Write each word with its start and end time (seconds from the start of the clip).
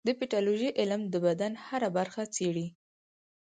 د 0.07 0.09
پیتالوژي 0.19 0.69
علم 0.79 1.01
د 1.13 1.15
بدن 1.25 1.53
هره 1.65 1.89
برخه 1.97 2.21
څېړي. 2.35 2.67